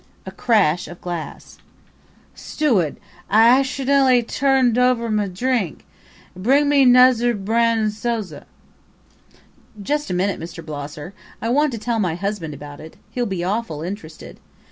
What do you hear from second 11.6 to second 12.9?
to tell my husband about